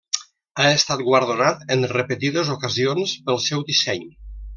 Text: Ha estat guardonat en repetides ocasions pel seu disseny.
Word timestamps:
Ha 0.61 0.69
estat 0.77 1.03
guardonat 1.09 1.61
en 1.75 1.85
repetides 1.91 2.49
ocasions 2.55 3.13
pel 3.29 3.39
seu 3.45 3.63
disseny. 3.69 4.09